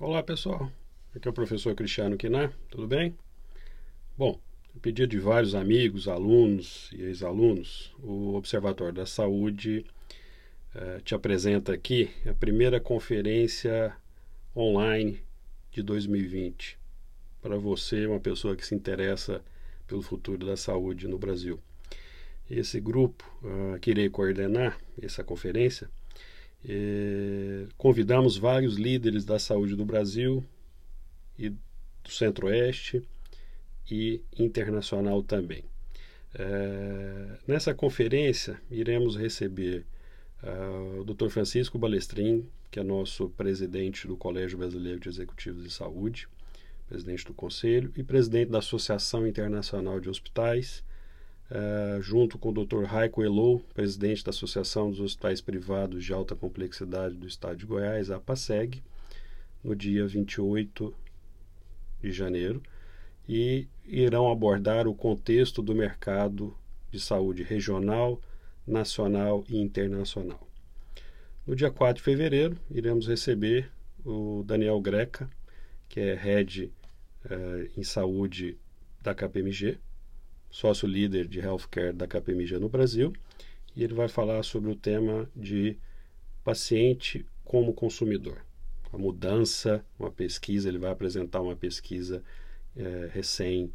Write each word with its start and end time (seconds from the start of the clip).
Olá 0.00 0.24
pessoal, 0.24 0.72
aqui 1.14 1.28
é 1.28 1.30
o 1.30 1.34
professor 1.34 1.72
Cristiano 1.72 2.16
Quiná, 2.16 2.50
tudo 2.68 2.84
bem? 2.84 3.16
Bom, 4.18 4.40
a 4.76 4.80
pedido 4.80 5.06
de 5.06 5.20
vários 5.20 5.54
amigos, 5.54 6.08
alunos 6.08 6.90
e 6.92 7.02
ex-alunos, 7.02 7.94
o 8.02 8.34
Observatório 8.34 8.92
da 8.92 9.06
Saúde 9.06 9.86
eh, 10.74 11.00
te 11.04 11.14
apresenta 11.14 11.72
aqui 11.72 12.10
a 12.28 12.34
primeira 12.34 12.80
conferência 12.80 13.96
online 14.56 15.22
de 15.70 15.80
2020 15.80 16.76
para 17.40 17.56
você, 17.56 18.04
uma 18.04 18.18
pessoa 18.18 18.56
que 18.56 18.66
se 18.66 18.74
interessa 18.74 19.44
pelo 19.86 20.02
futuro 20.02 20.44
da 20.44 20.56
saúde 20.56 21.06
no 21.06 21.18
Brasil. 21.18 21.60
Esse 22.50 22.80
grupo 22.80 23.24
uh, 23.44 23.78
que 23.78 23.92
irei 23.92 24.10
coordenar 24.10 24.76
essa 25.00 25.22
conferência 25.22 25.88
eh, 26.66 27.66
convidamos 27.76 28.36
vários 28.36 28.76
líderes 28.76 29.24
da 29.24 29.38
saúde 29.38 29.76
do 29.76 29.84
Brasil 29.84 30.44
e 31.38 31.50
do 31.50 32.10
Centro-Oeste 32.10 33.02
e 33.90 34.22
internacional 34.38 35.22
também. 35.22 35.64
Eh, 36.34 37.38
nessa 37.46 37.74
conferência, 37.74 38.60
iremos 38.70 39.16
receber 39.16 39.86
uh, 40.42 41.00
o 41.00 41.04
Dr. 41.04 41.28
Francisco 41.28 41.78
Balestrin, 41.78 42.48
que 42.70 42.80
é 42.80 42.82
nosso 42.82 43.28
presidente 43.30 44.06
do 44.06 44.16
Colégio 44.16 44.58
Brasileiro 44.58 44.98
de 44.98 45.08
Executivos 45.08 45.62
de 45.62 45.70
Saúde, 45.70 46.28
presidente 46.88 47.24
do 47.24 47.32
Conselho 47.32 47.92
e 47.96 48.02
presidente 48.02 48.50
da 48.50 48.58
Associação 48.58 49.26
Internacional 49.26 50.00
de 50.00 50.08
Hospitais, 50.08 50.82
uh, 51.54 52.02
junto 52.02 52.36
com 52.36 52.50
o 52.50 52.64
Dr. 52.64 52.84
Raico 52.84 53.22
Elou, 53.22 53.60
presidente 53.72 54.24
da 54.24 54.30
Associação 54.30 54.90
dos 54.90 55.00
Hospitais 55.00 55.40
Privados 55.40 56.04
de 56.04 56.12
Alta 56.12 56.34
Complexidade 56.34 57.14
do 57.14 57.26
Estado 57.26 57.56
de 57.56 57.64
Goiás, 57.64 58.10
a 58.10 58.16
APASEG, 58.16 58.82
no 59.62 59.74
dia 59.74 60.06
28 60.06 60.94
de 62.02 62.12
janeiro, 62.12 62.62
e 63.28 63.68
irão 63.86 64.30
abordar 64.30 64.86
o 64.86 64.94
contexto 64.94 65.62
do 65.62 65.74
mercado 65.74 66.54
de 66.90 67.00
saúde 67.00 67.42
regional, 67.42 68.20
nacional 68.66 69.44
e 69.48 69.58
internacional. 69.58 70.46
No 71.46 71.54
dia 71.54 71.70
4 71.70 71.96
de 71.96 72.02
fevereiro, 72.02 72.58
iremos 72.70 73.06
receber 73.06 73.70
o 74.04 74.42
Daniel 74.44 74.80
Greca, 74.80 75.30
que 75.88 76.00
é 76.00 76.14
head 76.14 76.72
uh, 77.24 77.70
em 77.78 77.82
saúde 77.82 78.58
da 79.02 79.14
KPMG, 79.14 79.78
sócio 80.54 80.86
líder 80.86 81.26
de 81.26 81.40
healthcare 81.40 81.92
da 81.92 82.06
KPMG 82.06 82.60
no 82.60 82.68
Brasil, 82.68 83.12
e 83.74 83.82
ele 83.82 83.92
vai 83.92 84.06
falar 84.06 84.40
sobre 84.44 84.70
o 84.70 84.76
tema 84.76 85.28
de 85.34 85.76
paciente 86.44 87.26
como 87.44 87.74
consumidor. 87.74 88.40
A 88.92 88.96
mudança, 88.96 89.84
uma 89.98 90.12
pesquisa, 90.12 90.68
ele 90.68 90.78
vai 90.78 90.92
apresentar 90.92 91.40
uma 91.40 91.56
pesquisa 91.56 92.22
é, 92.76 93.10
recém 93.12 93.72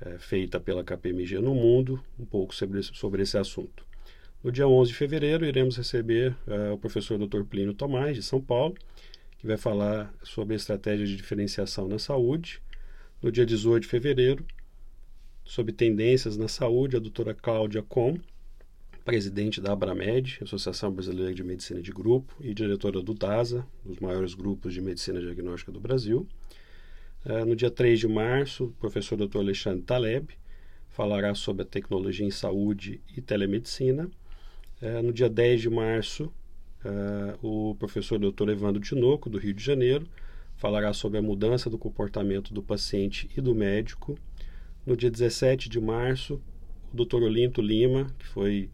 é, 0.00 0.16
feita 0.16 0.58
pela 0.58 0.82
KPMG 0.82 1.38
no 1.38 1.54
mundo, 1.54 2.02
um 2.18 2.24
pouco 2.24 2.54
sobre, 2.54 2.82
sobre 2.82 3.20
esse 3.20 3.36
assunto. 3.36 3.86
No 4.42 4.50
dia 4.50 4.66
11 4.66 4.90
de 4.90 4.96
fevereiro, 4.96 5.44
iremos 5.44 5.76
receber 5.76 6.34
é, 6.46 6.70
o 6.70 6.78
professor 6.78 7.18
Dr. 7.18 7.44
Plínio 7.44 7.74
Tomás, 7.74 8.16
de 8.16 8.22
São 8.22 8.40
Paulo, 8.40 8.74
que 9.36 9.46
vai 9.46 9.58
falar 9.58 10.10
sobre 10.22 10.54
a 10.54 10.56
estratégia 10.56 11.06
de 11.06 11.14
diferenciação 11.14 11.86
na 11.88 11.98
saúde. 11.98 12.62
No 13.20 13.30
dia 13.30 13.44
18 13.44 13.82
de 13.82 13.88
fevereiro, 13.88 14.46
sobre 15.44 15.72
tendências 15.72 16.36
na 16.36 16.48
saúde, 16.48 16.96
a 16.96 17.00
doutora 17.00 17.34
Cláudia 17.34 17.82
Com, 17.82 18.18
presidente 19.04 19.60
da 19.60 19.72
Abramed, 19.72 20.38
Associação 20.42 20.92
Brasileira 20.92 21.34
de 21.34 21.42
Medicina 21.42 21.82
de 21.82 21.90
Grupo, 21.90 22.34
e 22.40 22.54
diretora 22.54 23.02
do 23.02 23.12
DASA, 23.12 23.66
dos 23.84 23.98
maiores 23.98 24.34
grupos 24.34 24.72
de 24.72 24.80
medicina 24.80 25.20
diagnóstica 25.20 25.72
do 25.72 25.80
Brasil. 25.80 26.26
Uh, 27.24 27.44
no 27.44 27.56
dia 27.56 27.70
3 27.70 27.98
de 27.98 28.08
março, 28.08 28.66
o 28.66 28.72
professor 28.72 29.16
Dr. 29.16 29.38
Alexandre 29.38 29.82
Taleb 29.82 30.28
falará 30.90 31.34
sobre 31.34 31.62
a 31.62 31.66
tecnologia 31.66 32.26
em 32.26 32.30
saúde 32.30 33.00
e 33.16 33.20
telemedicina. 33.20 34.10
Uh, 34.80 35.02
no 35.02 35.12
dia 35.12 35.28
10 35.28 35.62
de 35.62 35.70
março, 35.70 36.32
uh, 36.84 37.70
o 37.70 37.74
professor 37.76 38.18
Dr. 38.18 38.50
Evandro 38.50 38.80
Tinoco, 38.80 39.28
do 39.30 39.38
Rio 39.38 39.54
de 39.54 39.62
Janeiro, 39.62 40.06
falará 40.56 40.92
sobre 40.92 41.18
a 41.18 41.22
mudança 41.22 41.68
do 41.68 41.78
comportamento 41.78 42.54
do 42.54 42.62
paciente 42.62 43.28
e 43.36 43.40
do 43.40 43.54
médico 43.54 44.16
no 44.84 44.96
dia 44.96 45.10
17 45.10 45.68
de 45.68 45.80
março, 45.80 46.40
o 46.92 47.04
Dr. 47.04 47.22
Olinto 47.22 47.62
Lima, 47.62 48.12
que 48.18 48.26
foi 48.26 48.70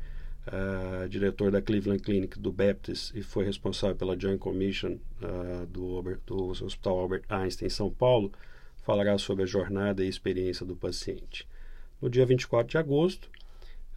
uh, 0.46 1.08
diretor 1.08 1.50
da 1.50 1.60
Cleveland 1.60 2.02
Clinic 2.02 2.38
do 2.38 2.50
Baptist 2.50 3.14
e 3.14 3.22
foi 3.22 3.44
responsável 3.44 3.96
pela 3.96 4.18
Joint 4.18 4.38
Commission 4.38 4.98
uh, 5.22 5.66
do, 5.66 6.02
do, 6.26 6.46
Hospital 6.64 6.98
Albert 6.98 7.24
Einstein 7.28 7.66
em 7.66 7.70
São 7.70 7.90
Paulo, 7.90 8.32
falará 8.82 9.18
sobre 9.18 9.44
a 9.44 9.46
jornada 9.46 10.04
e 10.04 10.08
experiência 10.08 10.64
do 10.64 10.74
paciente. 10.74 11.46
No 12.00 12.08
dia 12.08 12.24
24 12.24 12.70
de 12.70 12.78
agosto, 12.78 13.30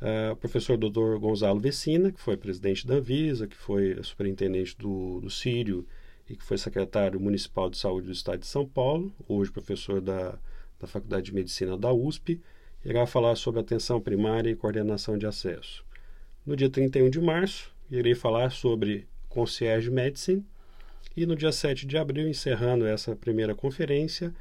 uh, 0.02 0.34
o 0.34 0.36
professor 0.36 0.78
Dr. 0.78 1.18
Gonzalo 1.18 1.60
Vecina, 1.60 2.12
que 2.12 2.20
foi 2.20 2.36
presidente 2.36 2.86
da 2.86 2.96
Anvisa, 2.96 3.48
que 3.48 3.56
foi 3.56 3.98
superintendente 4.04 4.76
do, 4.78 5.22
do 5.22 5.30
Sírio 5.30 5.88
e 6.30 6.36
que 6.36 6.44
foi 6.44 6.58
secretário 6.58 7.20
municipal 7.20 7.70
de 7.70 7.78
saúde 7.78 8.08
do 8.08 8.14
estado 8.14 8.40
de 8.40 8.48
São 8.48 8.68
Paulo, 8.68 9.14
hoje 9.28 9.52
professor 9.52 10.02
da 10.02 10.38
da 10.82 10.88
Faculdade 10.88 11.28
de 11.28 11.34
Medicina 11.34 11.78
da 11.78 11.94
USP, 11.94 12.42
irá 12.84 13.06
falar 13.06 13.36
sobre 13.36 13.62
atenção 13.62 14.02
primária 14.02 14.50
e 14.50 14.56
coordenação 14.56 15.18
de 15.18 15.28
acesso. 15.28 15.86
No 16.46 16.56
dia 16.56 16.70
31 16.70 17.10
de 17.10 17.22
março, 17.22 17.72
irei 17.90 18.16
falar 18.16 18.50
sobre 18.50 19.08
Concierge 19.30 19.92
Medicine. 19.92 20.44
E 21.16 21.26
no 21.26 21.36
dia 21.36 21.52
7 21.52 21.86
de 21.86 21.98
abril, 21.98 22.28
encerrando 22.28 22.86
essa 22.86 23.16
primeira 23.16 23.54
conferência, 23.54 24.34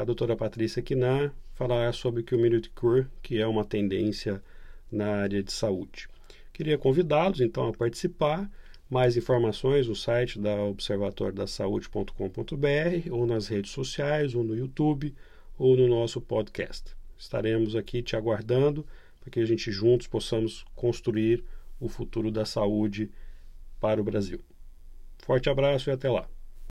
a 0.00 0.04
doutora 0.04 0.36
Patrícia 0.36 0.82
Quinar 0.82 1.34
falará 1.54 1.92
sobre 1.92 2.20
o 2.20 2.24
Community 2.24 2.70
Cure, 2.70 3.06
que 3.22 3.40
é 3.40 3.46
uma 3.46 3.64
tendência 3.64 4.42
na 4.90 5.08
área 5.22 5.42
de 5.42 5.52
saúde. 5.52 6.08
Queria 6.52 6.78
convidá-los, 6.78 7.40
então, 7.40 7.66
a 7.66 7.72
participar. 7.72 8.48
Mais 8.92 9.16
informações 9.16 9.88
no 9.88 9.96
site 9.96 10.38
da 10.38 10.62
observatoriodasaúde.com.br 10.64 13.10
ou 13.10 13.26
nas 13.26 13.48
redes 13.48 13.70
sociais 13.70 14.34
ou 14.34 14.44
no 14.44 14.54
YouTube 14.54 15.14
ou 15.56 15.74
no 15.78 15.88
nosso 15.88 16.20
podcast. 16.20 16.94
Estaremos 17.16 17.74
aqui 17.74 18.02
te 18.02 18.16
aguardando 18.16 18.86
para 19.18 19.30
que 19.30 19.40
a 19.40 19.46
gente 19.46 19.72
juntos 19.72 20.06
possamos 20.06 20.66
construir 20.76 21.42
o 21.80 21.88
futuro 21.88 22.30
da 22.30 22.44
saúde 22.44 23.10
para 23.80 23.98
o 23.98 24.04
Brasil. 24.04 24.42
Forte 25.20 25.48
abraço 25.48 25.88
e 25.88 25.92
até 25.94 26.10
lá. 26.10 26.28